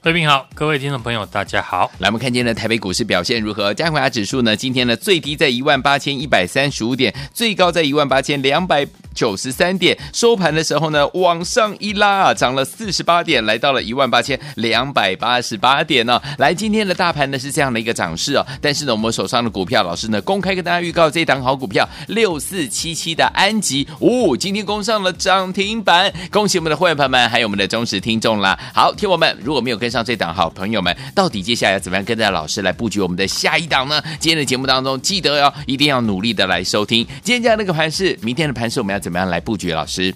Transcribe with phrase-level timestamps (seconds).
[0.00, 1.90] 费平好，各位听众朋友大家好。
[1.98, 3.74] 来，我们看今天的台北股市表现如何？
[3.74, 4.54] 加权指数呢？
[4.54, 14.38] 今天呢最低在一万八千一百三十五点，最高在一万八千两百九十三点，收盘的时候呢往上一拉啊，涨了四十八点，来到了一万八千。
[14.54, 28.56] 两百八十八点呢、来今天的大盘呢是这样的一个涨势哦，但是呢，我们手上的股票，老师呢公开跟大家预告这一档好股票六四七七的安吉，哦，今天攻上了涨停板，恭喜我们的会员朋友们，还有我们的忠实听众啦。
[28.72, 34.02] 好，听我们如果没有跟上这档好朋友们，到底接下来要怎么样跟着老师来布局我们的下一档呢？
[34.18, 37.06] 今天的节目当中，记得哦，一定要努力的来收听。
[37.22, 39.72] 今天这样的一个盘势，明天的盘势我们要怎么样来布局？
[39.72, 40.14] 老师？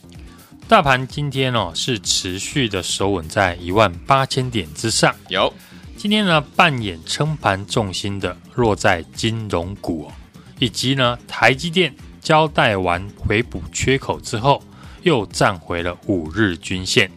[0.68, 5.14] 大盘今天哦是持续的守稳在一万八千点之上。
[5.28, 5.52] 有，
[5.96, 10.12] 今天呢扮演撑盘重心的落在金融股哦，
[10.58, 14.62] 以及呢台积电交代完回补缺口之后，
[15.02, 17.10] 又站回了五日均线。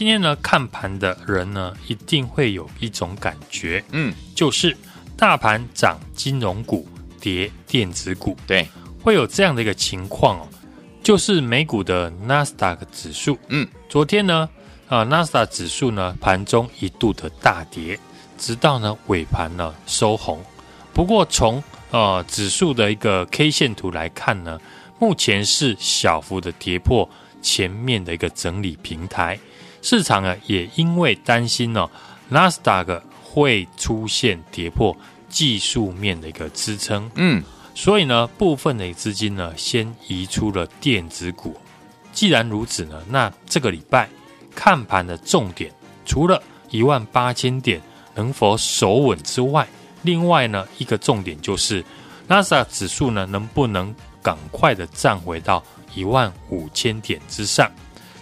[0.00, 4.74] 今天呢看盘的人呢一定会有一种感觉，嗯，就是
[5.14, 6.88] 大盘涨金融股，
[7.20, 8.66] 跌电子股，对，
[9.02, 10.48] 会有这样的一个情况哦。
[11.02, 14.48] 就是美股的纳斯达克指数，嗯，昨天呢，
[14.88, 18.00] 啊，纳斯达克指数呢盘中一度的大跌，
[18.38, 20.42] 直到呢尾盘呢收红。
[20.94, 24.58] 不过从呃指数的一个 K 线图来看呢，
[24.98, 27.06] 目前是小幅的跌破
[27.42, 29.38] 前面的一个整理平台。
[29.82, 31.88] 市场呢也因为担心呢
[32.28, 34.96] 纳斯达克会出现跌破
[35.28, 37.42] 技术面的一个支撑，嗯。
[37.72, 41.56] 所以呢，部分的资金呢，先移出了电子股。
[42.12, 44.06] 既然如此呢，那这个礼拜
[44.54, 45.72] 看盘的重点，
[46.04, 47.80] 除了一万八千点
[48.14, 49.66] 能否守稳之外，
[50.02, 51.82] 另外呢，一个重点就是
[52.26, 55.62] 纳斯达克指数呢，能不能赶快的站回到
[55.94, 57.70] 一万五千点之上？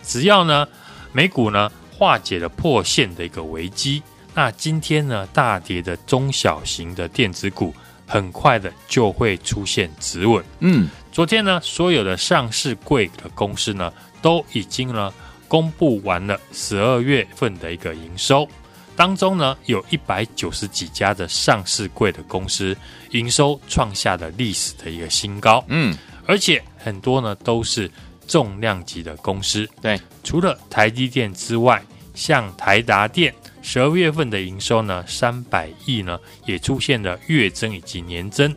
[0.04, 0.68] 只要呢，
[1.18, 4.00] 美股呢化解了破线的一个危机，
[4.36, 7.74] 那今天呢大跌的中小型的电子股。
[8.10, 10.42] 很快的就会出现止稳。
[10.60, 13.92] 嗯，昨天呢，所有的上市柜的公司呢，
[14.22, 15.12] 都已经呢
[15.46, 18.48] 公布完了十二月份的一个营收，
[18.96, 22.74] 当中呢，有一百九十几家的上市柜的公司
[23.10, 25.62] 营收创下了历史的一个新高。
[25.68, 25.94] 嗯，
[26.26, 27.90] 而且很多呢都是
[28.28, 29.68] 重量级的公司。
[29.80, 31.82] 对，除了台积电之外，
[32.14, 33.34] 像台达电。
[33.60, 38.54] 十二月份的营收呢，三百亿呢，也出现了月增以及年增。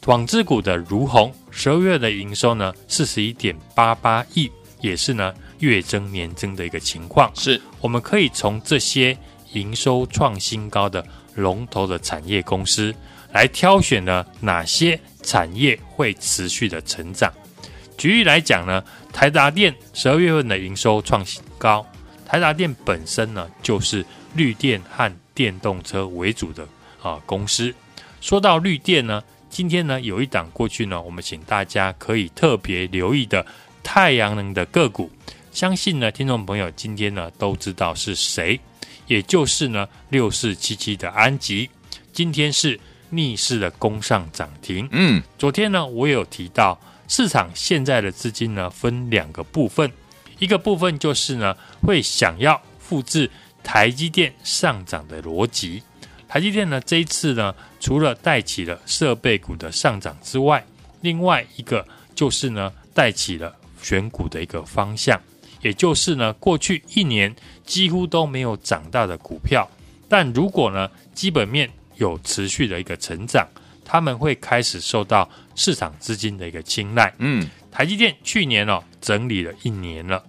[0.00, 7.30] 纺织股的如虹，十二月的营收呢，四十一点八八亿，也是呢月增年增的一个情况。
[7.34, 9.14] 是，我们可以从这些
[9.52, 11.04] 营收创新高的
[11.34, 12.94] 龙头的产业公司
[13.32, 17.30] 来挑选呢，哪些产业会持续的成长。
[17.98, 18.82] 举例来讲呢，
[19.12, 21.86] 台达电十二月份的营收创新高，
[22.24, 24.02] 台达电本身呢就是。
[24.34, 26.68] 绿电和电动车为主的
[27.02, 27.74] 啊公司，
[28.20, 33.44] 说到绿电呢，今天呢有一档过去呢，我们请大家可以特别留意的
[33.82, 35.10] 太阳能的个股，
[35.50, 38.60] 相信呢听众朋友今天呢都知道是谁，
[39.06, 41.68] 也就是呢六四七七的安吉，
[42.12, 44.86] 今天是逆势的攻上涨停。
[44.92, 49.90] 嗯，昨天呢我也有提到，市场现在的资金呢分两个部分，
[50.38, 53.28] 一个部分就是呢会想要复制。
[53.60, 55.82] 台积电上涨的逻辑，
[56.26, 60.64] 台积电呢这一次呢，除了带起了设备股的上涨之外，
[61.02, 65.20] 另外一个就是呢带起了选股的一个方向，
[65.60, 67.34] 也就是呢过去一年
[67.66, 69.68] 几乎都没有涨到的股票，
[70.08, 73.46] 但如果呢基本面有持续的一个成长，
[73.88, 77.12] 他们会开始受到市场资金的一个青睐。
[77.18, 80.22] 嗯，台积电去年哦整理了一年了，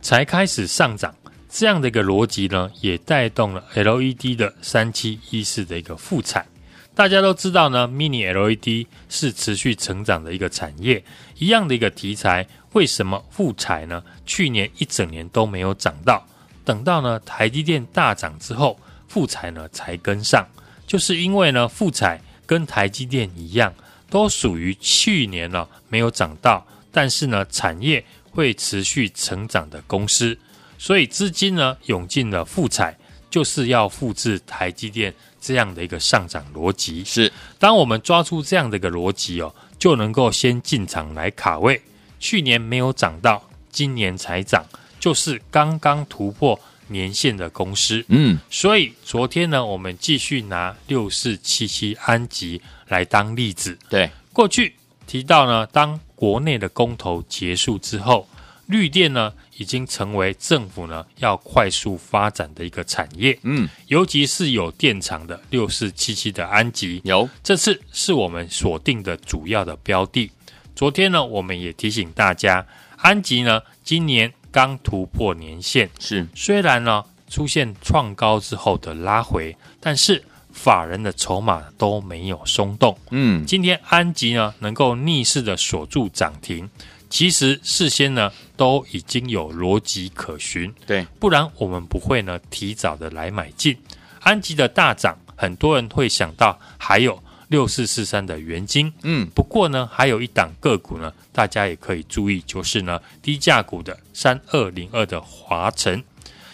[0.00, 1.12] 才开始上涨。
[1.50, 6.46] 这样的一个逻辑呢，也带动了 LED 的三七一四的一个复产。
[6.94, 11.02] 大家都知道呢，Mini LED 是持续成长的一个产业。
[11.38, 14.02] 一样的一个题材，为什么复产呢？
[14.24, 16.24] 去年一整年都没有涨到，
[16.64, 18.78] 等到呢台积电大涨之后，
[19.08, 20.46] 复产呢才跟上。
[20.86, 22.20] 就是因为呢复产
[22.52, 23.72] 跟台积电一样，
[24.10, 30.36] 都属于去年呢没有涨到，但是呢产业会持续成长的公司，
[30.76, 32.94] 所以资金呢涌进了富彩，
[33.30, 37.02] 就是要复制台积电这样的一个上涨逻辑。
[37.02, 41.80] 是，当我们抓出这样的一个逻辑哦，就能够先进场来卡位。
[42.20, 44.62] 去年没有涨到，今年才涨，
[45.00, 46.60] 就是刚刚突破
[46.92, 48.04] 年限的公司。
[48.08, 53.76] 嗯，所以昨天呢，我们继续拿六四七七安吉来当例子。
[53.88, 54.74] 对，过去
[55.06, 58.28] 提到呢，当国内的公投结束之后，
[58.66, 63.36] 绿电呢已经成为政府呢要快速发展的一个产业。
[63.42, 70.30] 嗯，尤其是有电厂的六四七七的安吉，有这次是我们锁定的主要的标的。
[70.74, 72.64] 昨天呢，我们也提醒大家，
[72.96, 76.24] 安吉呢今年刚突破年线，是。
[76.36, 80.22] 虽然呢出现创高之后的拉回，但是。
[80.54, 86.68] 法人的筹码都没有松动，嗯，今天安吉呢能够逆势的锁住涨停，
[87.08, 93.74] 其实事先呢都已经有逻辑可循，对，不然我们不会呢提早的来买进。
[94.20, 97.18] 安吉的大涨，很多人会想到还有
[97.52, 106.02] 六四四三的元金，嗯，不过呢还有一档个股呢，大家也可以注意，就是呢低价股的三二零二的华晨。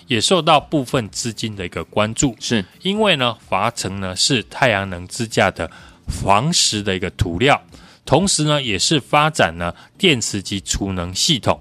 [0.09, 5.71] 也受到部分资金的一个关注，是因为呢，华晨呢是太阳能支架的
[6.07, 7.63] 防蚀的一个涂料，
[8.07, 11.61] 同时呢也是发展呢电池及储能系统。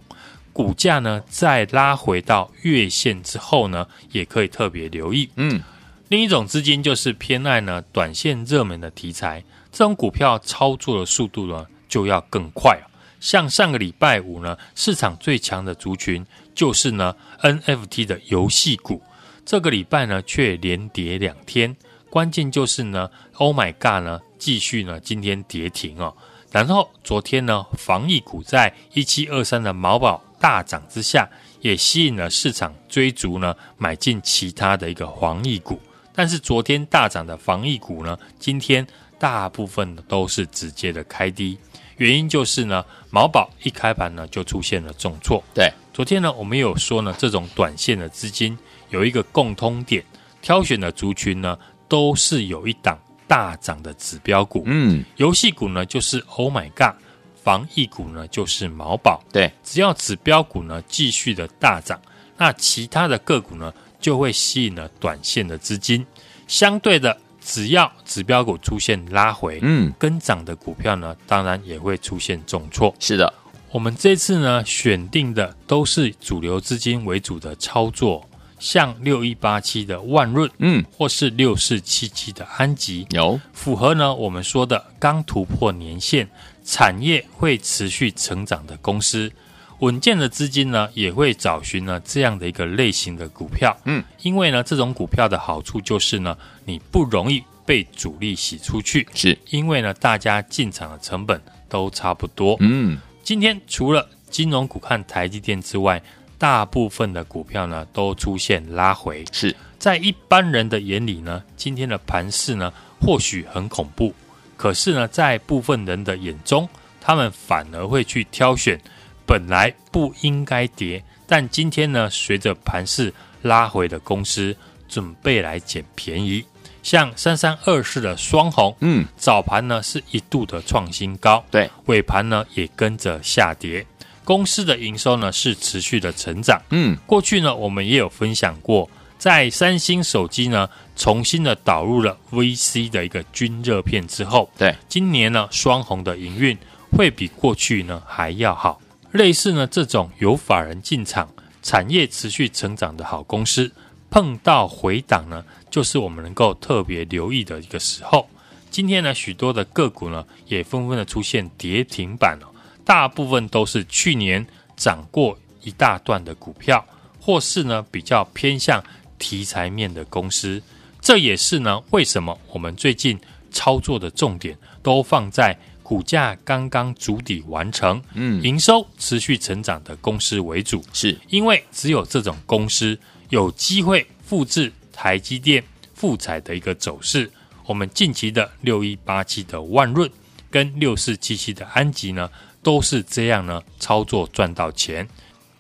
[0.54, 5.30] 股价呢在拉回到月线之后呢，也可以特别留意。
[5.36, 5.62] 嗯，
[6.09, 12.80] 另一种资金就是偏爱呢短线热门的题材，这种股票操作的速度呢就要更快。
[13.19, 16.25] 像上个礼拜五呢，市场最强的族群
[16.56, 19.01] 就是呢 NFT 的游戏股，
[19.45, 21.75] 这个礼拜呢却连跌两天，
[22.10, 26.15] 关键就是呢 Oh my God 呢继续呢今天跌停哦，
[26.51, 31.27] 然后昨天呢防疫股在一七二三的毛宝大涨之下，
[31.60, 35.81] 也吸引了市场追逐呢买进其他的一个防疫股，
[36.18, 38.84] 但是昨天大涨的防疫股呢，今天
[39.19, 41.56] 大部分都是直接的开低。
[41.98, 45.44] 原因就是呢，毛宝一开盘呢就出现了重挫。
[45.54, 48.58] 对，昨天呢我们有说呢，这种短线的资金
[48.90, 50.04] 有一个共通点，
[50.42, 51.56] 挑选的族群呢
[51.88, 54.63] 都是有一档大涨的指标股。
[54.66, 57.00] 嗯，游戏股呢就是 Oh my God，
[57.44, 59.24] 防疫股呢就是毛宝。
[59.31, 62.02] 对，只要指标股呢继续的大涨，
[62.38, 66.06] 那其他的个股呢就会吸引了短线的资金，
[66.48, 67.18] 相对的。
[67.40, 72.94] 只要指标股出现拉回，嗯，跟涨的股票呢，当然也会出现重挫。
[73.00, 73.34] 是的，
[73.72, 78.28] 我们这次呢选定的都是主流资金为主的操作，
[78.60, 86.28] 像六一八七的万润，嗯，或是六四七七的安吉，有符合呢我们说的刚突破年线，
[86.66, 89.32] 产业会持续成长的公司。
[89.79, 96.35] 稳健的资金呢，也会找寻呢这样的一个类型的股票，嗯，因为呢这种股票的好处就是呢，
[96.65, 99.38] 你不容易被主力洗出去，是。
[99.51, 101.39] 因为呢大家进场的成本
[101.69, 106.01] 都差不多，嗯，今天除了金融股看台积电之外，
[106.39, 109.56] 大部分的股票呢都出现拉回，是。
[109.77, 114.12] 在一般人的眼里呢，今天的盘势呢或许很恐怖，
[114.56, 116.68] 可是呢在部分人的眼中，
[117.00, 118.81] 他们反而会去挑选。
[119.27, 124.55] 本来不应该跌，但今天呢，随着盘势拉回的公司
[124.88, 126.43] 准备来捡便宜，
[126.81, 133.86] 像三三二四的双红，嗯，早盘呢是一度的创新高，对，尾盘呢也跟着下跌，
[134.24, 146.57] 公司的营收呢是持续的成长，嗯，过去呢我们也有分享过，在三星手机呢重新的导入了 VC 的一个均热片之后，对，今年呢双红的营运
[146.91, 148.79] 会比过去呢还要好。
[149.12, 151.30] 类似呢这种有法人进场、
[151.64, 153.72] 产业持续成长的好公司，
[154.10, 158.28] 碰到回档呢，就是我们能够特别留意的一个时候。
[158.70, 162.48] 今天呢，许多的个股呢，也纷纷的出现跌停板了，
[162.86, 164.46] 大部分都是去年
[164.76, 166.86] 涨过一大段的股票，
[167.20, 168.84] 或是呢比较偏向
[169.18, 170.62] 题材面的公司。
[171.02, 173.18] 这也是呢为什么我们最近
[173.52, 175.58] 操作的重点都放在。
[175.88, 185.63] 股价刚刚筑底完成，嗯，营收持续成长的公司为主，是因为只有这种公司有机会复制台积电、
[185.94, 187.32] 富彩的一个走势。
[187.65, 190.12] 我们近期的六一八七的万润
[190.51, 192.29] 跟六四七七的安吉呢，
[192.62, 195.08] 都是这样呢操作赚到钱。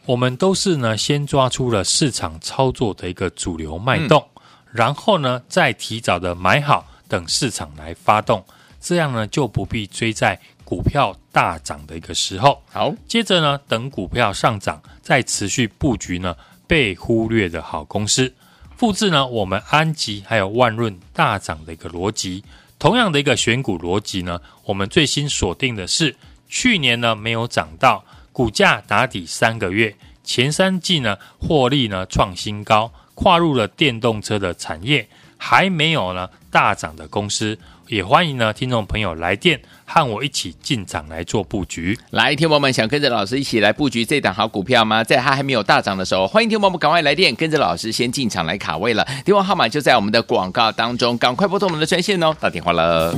[0.05, 4.41] 我们都是呢先抓出了市场操作的一个主流脉动，嗯、
[4.73, 8.43] 然后呢再提早的买好，等市场来发动。
[8.79, 12.61] 这样呢就不必追在股票大涨的一个时候。
[12.71, 16.35] 好，接着呢，等股票上涨再持续布局呢
[16.67, 18.33] 被忽略的好公司，
[18.75, 22.43] 复制呢我们安吉还有万润大涨的一个逻辑。
[22.79, 26.15] 同样的一个选股逻辑呢，我们最新锁定的是
[26.47, 35.07] 去年呢没有涨到，股价打底三个月，前三季呢获利呢创新高，跨入了电动车的产业，
[35.37, 37.57] 还没有呢大涨的公司。
[37.89, 41.97] 也欢迎呢，听众朋友来电和我一起进场来做布局。
[42.11, 45.03] 来，听友们想跟着老师一起来布局这档好股票吗？
[45.03, 49.07] 在它还没有大涨的时候，欢迎听友们赶快来电，跟着老师先进场来卡位了。
[49.23, 53.15] 电话号码就在我们的广告当中，赶快拨通我们的专线哦，打电话了。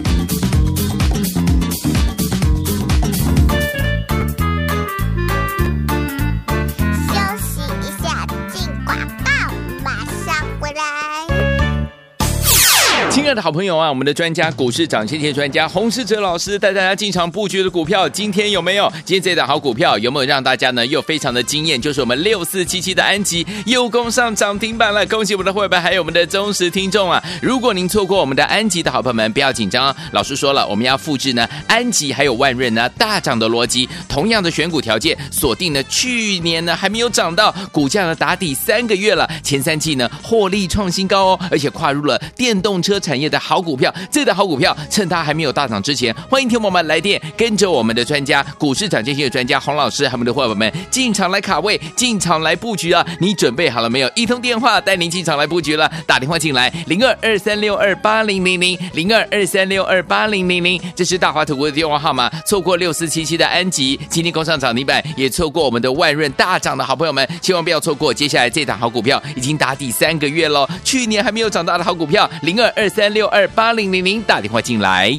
[13.36, 18.92] 的好朋友啊，我们的专家股市涨谢谢专家洪世哲老师带大家进场布局的股票，今天有没有？
[19.04, 21.82] 今天这档好股票有没有让大家呢又非常的惊艳？
[21.82, 27.22] 就是我们六四七七的安吉又攻上涨停板了，恭喜我们的会员还有我们的忠实听众啊！
[27.42, 43.00] 如果您错过我们的安吉的好朋友们，不要紧张，老师说了，我们要复制呢安吉还有万润呢大涨的逻辑，同样的选股条件，锁定呢去年呢还没有涨到，股价呢打底三个月了，前三季呢获利创新高哦，而且跨入了电动车。
[43.00, 53.06] 产业的好股票，这的好股票，趁它还没有大涨之前，欢迎听友们来电，跟着我们的专家，股市涨跌线的专家洪老师，还有我们的伙伴们进场来卡位，进场来布局啊！
[53.20, 54.12] 你准备好了没有？
[54.16, 62.30] 一通电话带您进场来布局了，打电话进来零二二三六二八零零零零二二三六二八零零零，这是大华投顾的电话号码。
[62.46, 68.14] 错过六四七七的安吉，今天工上涨停板，也错过我们的万润大涨的好朋友们，千万不要错过。
[68.14, 73.09] 接下来这档好股票已经打底三个月喽，去年还没有涨大的好股票零二二三。
[73.10, 75.18] 三六二八零零零打电话进来。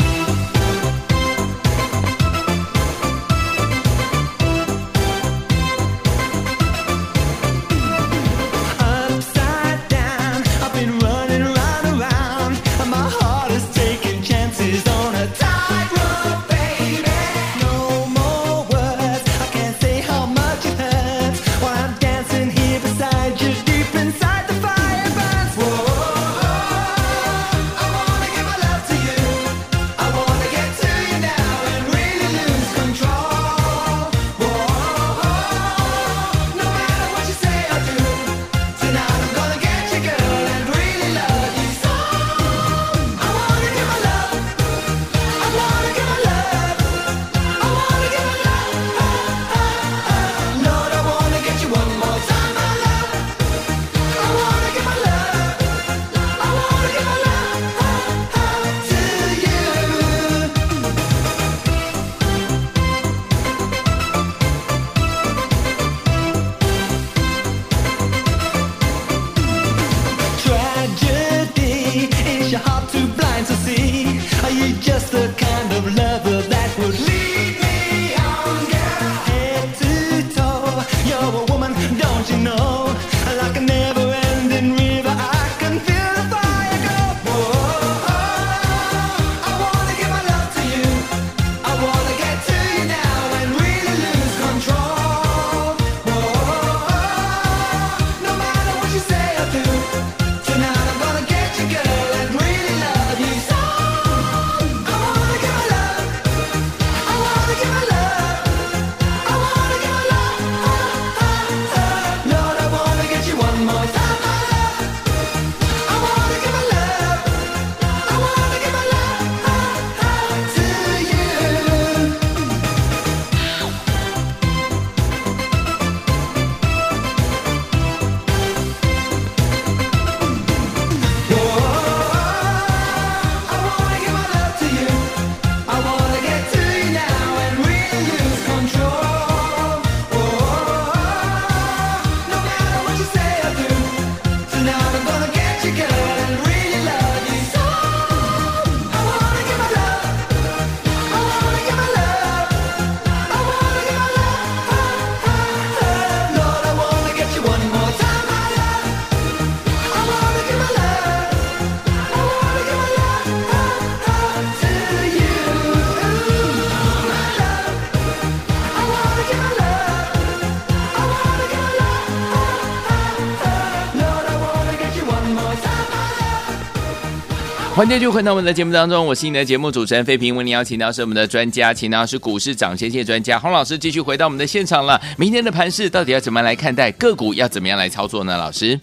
[177.81, 185.01] 欢迎继续回到我们的节目当中，我是你的节目主持人费平，为您邀请到是我们的专家，请到是股市涨先机专家洪老师，继续回到我们的现场了。
[185.17, 186.93] 明天的盘势到底要怎么样来看待？
[186.93, 188.37] 个股要怎么样来操作呢？
[188.37, 188.79] 老师，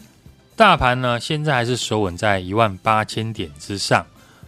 [0.56, 4.04] 大盘呢现在还是守稳在一万八千点之上，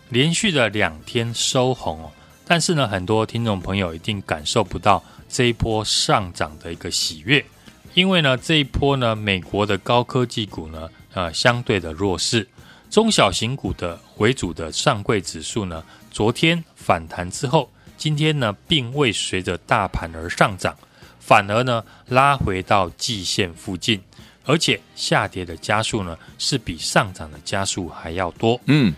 [0.10, 2.10] 连续的两天收红哦。
[2.48, 7.46] 但是呢，很多听众朋友一定感受不到这一波上涨的一个喜悦，
[7.94, 12.48] 因为呢这一波呢美国的高科技股呢呃相对的弱势。
[12.90, 20.76] 中小型股的为主的上柜指数呢，昨天反弹之后，今天呢并未随着大盘而上涨，
[21.20, 24.02] 反而呢拉回到季线附近，
[24.44, 28.60] 而且下跌的加速呢是比上涨的加速还要多。
[28.66, 28.92] 嗯，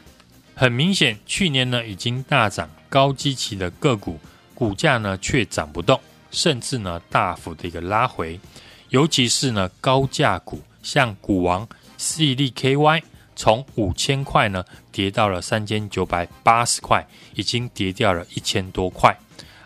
[0.55, 4.17] 很明显，去年呢已经大涨高基期的个股，
[4.55, 5.99] 股价呢却涨不动，
[6.31, 8.39] 甚至呢大幅的一个拉回，
[8.87, 11.67] 尤其是呢高价股，像股王、
[11.97, 13.03] 矽力 KY。
[13.41, 19.17] 从五千块呢跌到了三千九百八十块，已经跌掉了一千多块。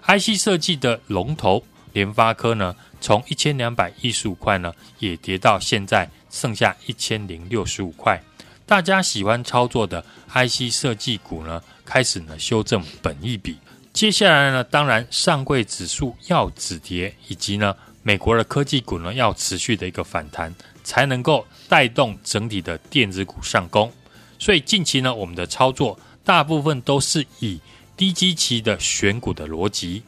[0.07, 8.23] IC 设计的龙头联发科呢，从一千两百一十五块呢，也跌到现在剩下一千零六十五块。
[8.65, 13.57] 大家喜欢操作的 IC 设计股呢，开始呢修正本益比。
[13.91, 20.55] 接下来呢，当然上柜指数要止跌，以及呢美国的科技股呢要持续的一个反弹。
[20.85, 23.91] 才能够带动整体的电子股上攻，
[24.39, 27.59] 所以近期呢，我们的操作大部分都是以
[27.97, 30.03] 低基期的选股的逻辑，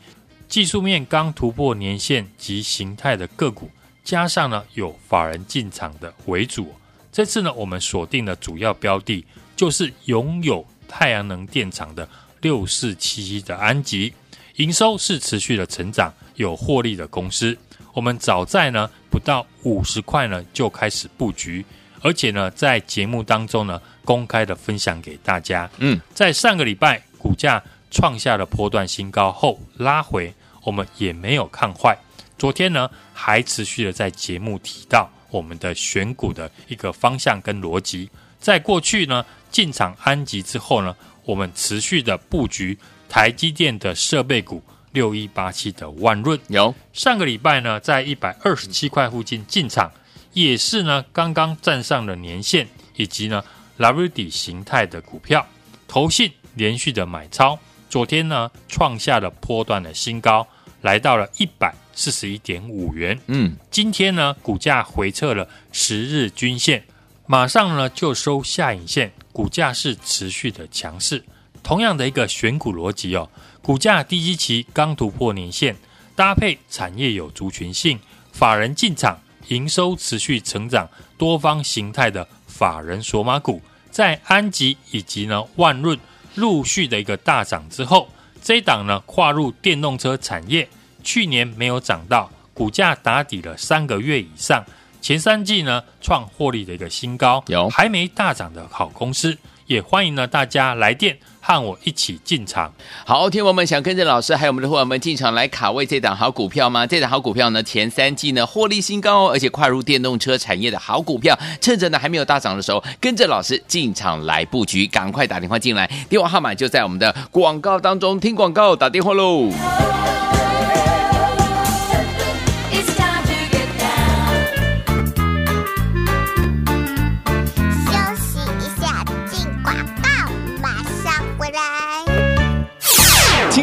[0.48, 3.70] 技术面刚突破年线及形态的个股，
[4.04, 6.74] 加上呢有法人进场的为主。
[7.12, 12.08] 这次呢，我们锁定的主要标的就是拥有太阳能电厂的
[12.42, 14.14] 六四七七的安集，
[14.58, 17.58] 营收是持续的成长，有获利的公司。
[17.94, 21.66] 我们早在呢不到五十块呢就开始布局，
[22.02, 25.70] 而且呢在节目当中呢公开的分享给大家。
[25.78, 30.34] 嗯，在上个礼拜股价创下了波段新高后拉回，
[30.64, 31.98] 我们也没有看坏。
[32.38, 38.10] 昨天呢还持续的在节目提到我们的选股的一个方向跟逻辑。
[38.40, 42.78] 在过去呢进场安集之后呢，我们持续的布局
[43.10, 44.62] 台积电的设备股。
[44.92, 49.92] 六一八七的万润有上个礼拜呢，在一百二十七块附近进场，
[50.34, 53.44] 也是呢刚刚站上了年线，以及呢
[53.78, 55.46] W 底形态的股票，
[55.88, 60.48] 投信连续的买超，昨天呢创下了波段的新高，
[60.82, 63.20] 来到了一百四十一点五元。
[63.28, 66.84] 嗯，今天呢股价回撤了十日均线，
[67.28, 71.24] 马上呢就收下影线，股价是持续的强势。
[71.62, 73.30] 同样的一个选股逻辑哦。
[73.68, 75.76] 股价低基期刚突破年线，
[76.16, 78.00] 搭配产业有族群性，
[78.32, 86.00] 法人进场，营收持续成长，多方形态的法人索马股，在安吉以及呢万润
[86.36, 88.08] 陆续的一个大涨之后，
[88.42, 90.70] 这一档呢跨入电动车产业，
[91.04, 94.64] 去年没有涨到，股价打底了三个月以上，
[95.02, 97.70] 前三季呢创获利的一个新高，有。
[97.70, 101.18] 还没大涨的好公司，也欢迎呢大家来电。
[101.40, 102.74] 和我一起进场。
[103.06, 106.86] 好，听友们想跟着老师还有我们的伙伴们进场来卡位这档好股票吗？
[106.86, 119.50] 这档好股票呢，前三季呢获利新高哦，而且跨入电动车产业的好股票，趁着呢还没有大涨的时候，跟着老师进场来布局，赶快打电话进来，电话号码就在我们的广告当中，听广告打电话喽。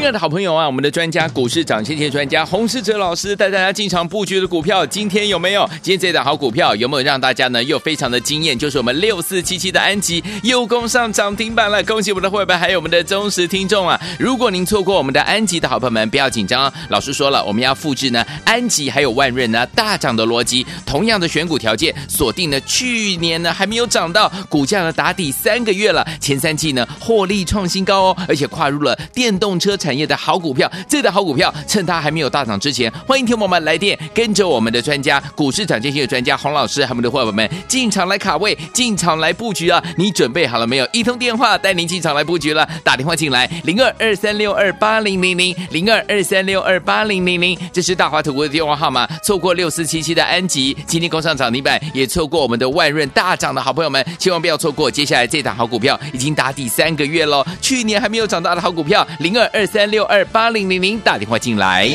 [0.04, 5.66] 亲爱的好朋友啊，我们的专家股市涨先机专家洪世哲老师带大家进场布局的股票，今天有没有？
[5.80, 8.58] 今天这一档好股票有没有让大家呢又非常的惊艳？
[8.58, 13.98] 就是我们六四七七的安吉又攻上涨停板了，恭喜我们的会员还有我们的忠实听众啊！
[14.18, 39.82] 如果您错过我们的安吉的好朋友们，不要紧张，老师说了，我们要复制呢安吉还有万润呢大涨的逻辑，同样的选股条件，锁定呢去年呢还没有涨到，股价呢打底三个月了，前三季呢获利创新高哦，而且跨入了电动车产业的好股票，这的好股票，趁它还没有大涨之前，欢迎听友们来电，跟着我们的专家，股市涨跌线的专家洪老师，还有我们的伙伴们进场来卡位，进场来布局啊！
[39.96, 40.88] 你准备好了没有？
[40.92, 49.08] 一通电话带您进场来布局了，打电话进来零二二三六二八零零零零二二三六二八零零零，这是大华投顾的电话号码。
[49.22, 54.90] 错过六四七七的安吉，今天攻上涨停板，也错过我们的万润大涨的好朋友们，千万不要错过。
[54.90, 59.83] 接下来这档好股票已经打底三个月喽，去年还没有涨大的好股票，零二二三。
[59.86, 61.88] 六二八零零零打电话进来。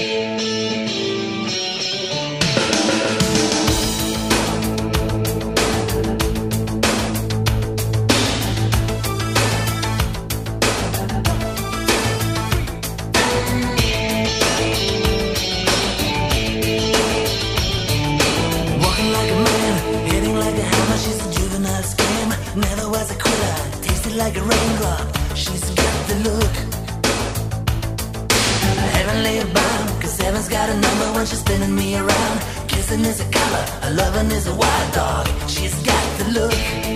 [31.60, 32.40] Spinning me around.
[32.68, 35.28] Kissing is a color, a loving is a wild dog.
[35.48, 36.89] She's got the look.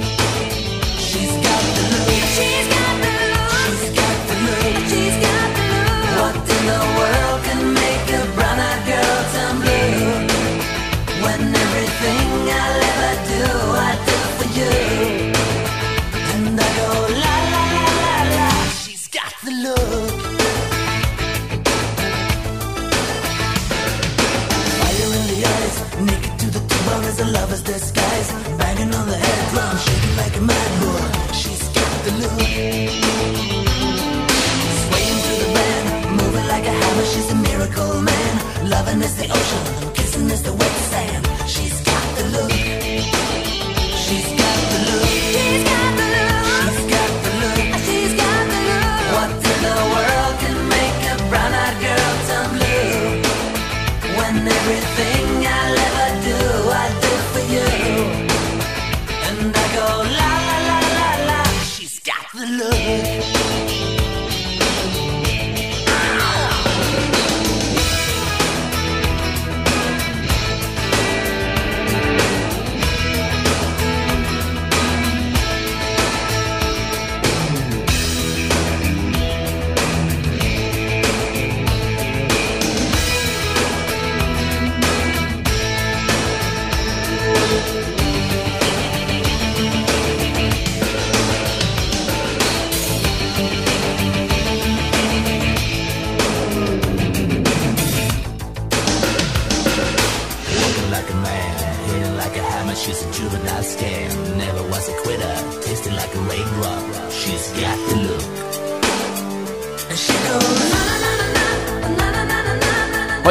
[28.83, 31.33] On the head drum, shaking like a mad bull.
[31.33, 32.11] She's got the.
[34.81, 35.85] Swaying the band,
[36.17, 37.05] moving like a hammer.
[37.05, 38.69] She's a miracle man.
[38.69, 40.62] Loving is the ocean, kissing is the wet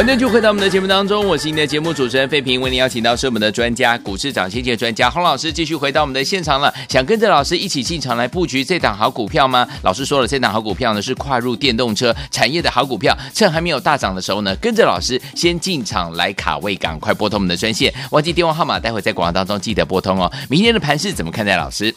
[0.05, 6.71] 欢迎就回到我们的节目当中，我是您的节目主持人费平，为您邀请到是我们的专家股市涨先机专家洪老师，继续回到我们的现场了。
[6.89, 9.65] 想跟着老师一起进场来布局这档好股票吗？
[9.81, 20.29] 老师说了，这档好股票呢是跨入电动车产业的好股票，趁还没有大涨的时候呢，跟着老师先进场来卡位，赶快拨通我们的专线，忘记电话号码，待会在广告当中记得拨通哦。
[20.49, 21.55] 明天的盘势怎么看待？
[21.55, 21.95] 老师，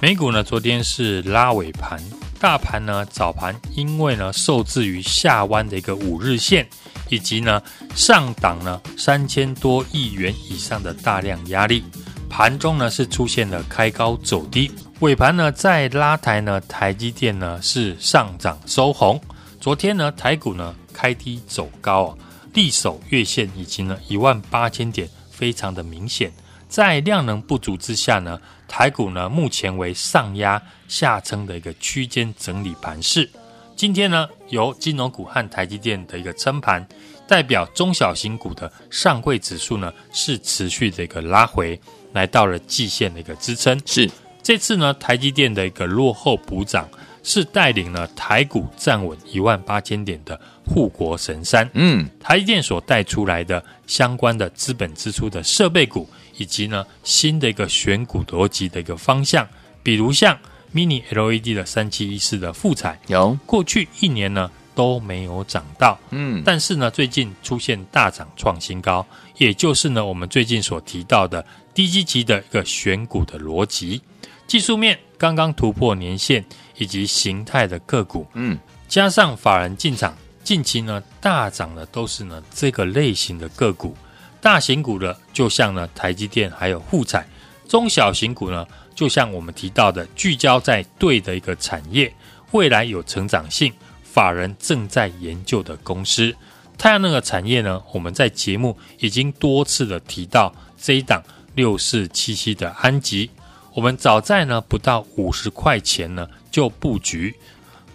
[0.00, 2.00] 美股呢，昨天是拉尾盘，
[2.38, 6.64] 大盘呢早盘因为呢受制于下弯的一个五日线。
[7.08, 7.62] 以及呢，
[7.94, 11.84] 上档呢三千多亿元以上的大量压力，
[12.28, 19.20] 盘中呢是出现了开高走低，尾盘呢在拉抬呢，台积电呢是上涨收红。
[19.60, 22.18] 昨天呢台股呢开低走高啊，
[22.52, 26.32] 力守月线以及呢一万八千点，非常的明显。
[26.68, 33.30] 在量能不足之下呢，台股呢目前为上压下撑的一个区间整理盘势。
[33.76, 36.86] 今天呢，由金融股和台积电的一个撑盘，
[37.26, 41.78] 代表中小型股的上柜指数呢是持续的一个拉回，
[42.12, 43.80] 来到了季线的一个支撑。
[43.84, 44.08] 是
[44.42, 46.88] 这次呢，台积电的一个落后补涨，
[47.24, 51.68] 是带领了台股站稳一万八千点的护国神山。
[51.74, 59.46] 嗯，台积电所带出来的相关的资本支出的设备股，以及呢新的一个选股逻辑的一个方向，
[59.82, 60.38] 比如像。
[60.74, 69.06] Mini LED 的三七一四的富彩有过去一年呢都没有涨到，嗯，但是呢最近出现大涨创新高，
[69.38, 74.02] 也就是呢我们最近所提到的低基期的一个选股的逻辑。
[74.48, 76.44] 技术面刚刚突破年线
[76.76, 78.58] 以及形态的个股，嗯，
[78.88, 83.96] 加上法人进场，近期呢大涨的都是呢这个类型的个股，
[84.40, 87.24] 大型股的就像呢台积电还有富彩，
[87.68, 88.66] 中小型股呢。
[88.94, 92.12] 就像我们提到的，聚焦在对的一个产业，
[92.52, 96.34] 未来有成长性，法人正在研究的公司。
[96.78, 101.22] 太阳能的产业呢，我们在节目已经多次的提到这一档
[101.54, 103.30] 六四七七的安吉，
[103.72, 107.34] 我们早在呢不到五十块钱呢就布局。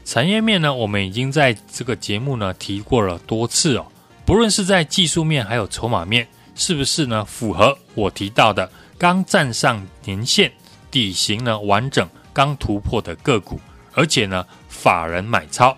[0.06, 3.86] 产业面呢，我们已经在这个节目呢提过了多次哦。
[4.26, 10.52] 不论是在技术面还有筹码面，是不是呢符合我提到的刚站上年线？
[10.92, 13.60] 底型呢完整，刚突破的个股，
[13.94, 15.78] 而且呢法人买超。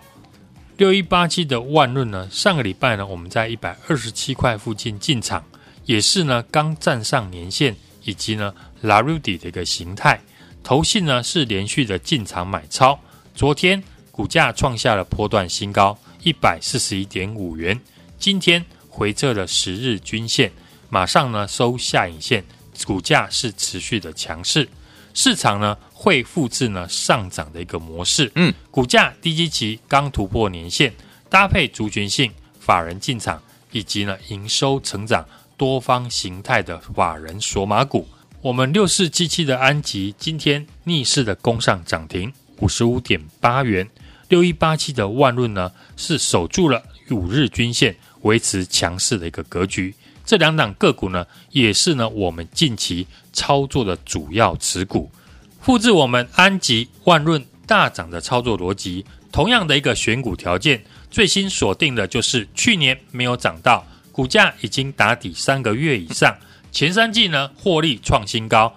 [0.78, 5.44] 六一八七的万润呢，上个礼拜呢我们在一百二十七块附近进场，
[5.86, 10.20] 也是呢刚站上年线，以及呢拉入底的一个形态，
[10.64, 13.00] 投信呢是连续的进场买超，
[13.36, 17.80] 昨天股价创下了波段新高一百四十一点五元，
[18.18, 20.52] 今天回撤了十日均线，
[20.90, 22.44] 马上呢收下影线，
[22.86, 24.68] 股价是持续的强势。
[25.14, 30.94] 市场呢会复制呢上涨的一个模式，嗯，股价低基期刚突破年线，
[31.30, 35.26] 搭配族群性法人进场，以及呢营收成长
[35.58, 38.08] 多方形态的法人索马股。
[38.42, 43.88] 我们六四七七的安吉今天逆势的攻上涨停五十五点八元，
[44.30, 49.94] 六一八七的万润呢是守住了五日均线，维持强势的一个格局。
[50.26, 55.12] 这两档个股呢也是呢我们近期操作的主要持股，
[55.60, 66.36] 复制我们安吉、万润大涨的操作逻辑，同样的一个选股条件，最新锁定的就是去年没有涨到，股价已经打底三个月以上。
[66.72, 68.74] 前三季呢，获利创新高，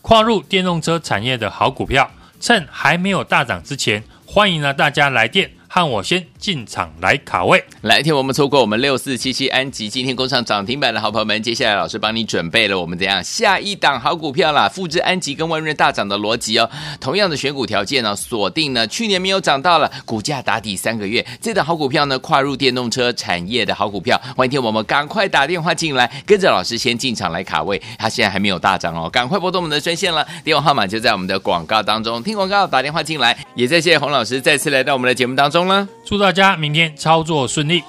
[0.00, 5.50] 跨入电动车产业的好股票，趁还没有大涨之前，欢迎呢大家来电。
[5.74, 16.68] 和我先进场来卡位，来听我们错过我们六四七七安吉今天攻上涨停板的好朋友们，接下来老师帮你准备了我们怎样下一档好股票啦，复制安吉跟万润大涨的逻辑哦，
[17.00, 35.61] 同样的选股条件呢，锁定呢去年没有涨到了，股价打底三个月，这档好股票呢跨入电动车产业的好股票，欢迎听我们赶快打电话进来，跟着老师先进场来卡位，它现在还没有大涨哦，赶快拨动我们的专线了，电话号码就在我们的广告当中，听广告打电话进来，也再谢谢洪老师再次来到我们的节目当中。
[36.04, 37.82] 祝大家明天操作顺利。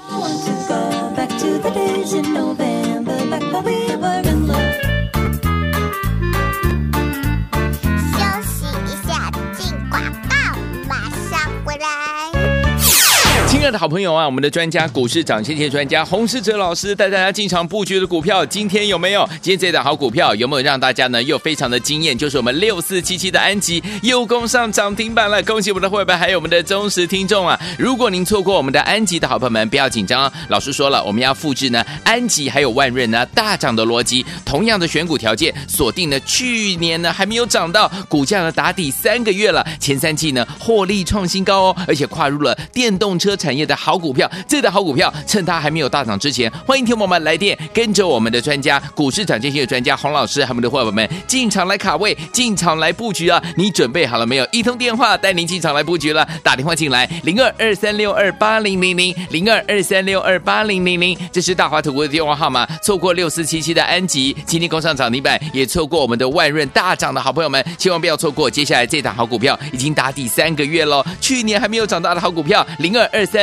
[13.63, 19.25] 亲爱的好朋友啊，我们的专家股市涨先机专家洪世哲老师带大家进场布局的股票，今天有没有？
[19.41, 22.17] 今天这一档好股票有没有让大家呢又非常的惊艳？
[22.17, 27.57] 就是我们六四七七的安吉又攻上涨停板了，恭喜我们的会员还有我们的忠实听众啊！
[27.79, 53.41] 如果您错过我们的安吉的好朋友们，不要紧张啊，老师说了，我们要复制呢安吉还有万润呢大涨的逻辑，同样的选股条件，锁定呢去年呢还没有涨到，股价呢打底三个月了，前三季呢获利创新高哦，而且跨入了电动车产业的好股票，这的好股票趁它还没有大涨之前，欢迎听友们来电，跟着我们的专家股市涨跌线的专家洪老师，还有我们的伙伴们进场来卡位，进场来布局啊！
[53.55, 54.47] 你准备好了没有？
[54.51, 62.67] 一通电话带您进场来布局了，打电话进来零二二三六二八零零零零二二三六二八零零零，这是大华投顾的电话号码。
[62.81, 68.49] 错过六四七七的安吉，今天攻上涨停板，也错过我们的万润大涨的好朋友们，千万不要错过。
[68.49, 73.42] 接下来这档好股票已经打底三个月喽，去年还没有涨大的好股票零二二三